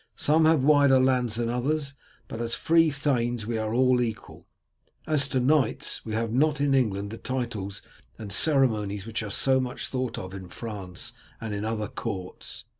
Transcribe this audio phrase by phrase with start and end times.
[0.15, 1.93] Some have wider lands than others,
[2.27, 4.47] but as free thanes we are all equal.
[5.05, 7.83] As to knights, we have not in England the titles
[8.17, 12.65] and ceremonies which are so much thought of in France and in other courts."